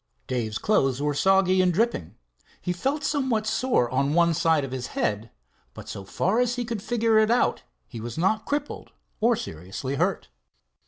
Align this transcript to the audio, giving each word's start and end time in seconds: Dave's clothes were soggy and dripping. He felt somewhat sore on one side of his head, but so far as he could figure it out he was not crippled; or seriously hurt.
Dave's 0.25 0.57
clothes 0.57 0.99
were 0.99 1.13
soggy 1.13 1.61
and 1.61 1.71
dripping. 1.71 2.15
He 2.59 2.73
felt 2.73 3.03
somewhat 3.03 3.45
sore 3.45 3.87
on 3.91 4.15
one 4.15 4.33
side 4.33 4.63
of 4.63 4.71
his 4.71 4.87
head, 4.97 5.29
but 5.75 5.87
so 5.87 6.05
far 6.05 6.39
as 6.39 6.55
he 6.55 6.65
could 6.65 6.81
figure 6.81 7.19
it 7.19 7.29
out 7.29 7.61
he 7.87 8.01
was 8.01 8.17
not 8.17 8.43
crippled; 8.43 8.93
or 9.19 9.35
seriously 9.35 9.97
hurt. 9.97 10.29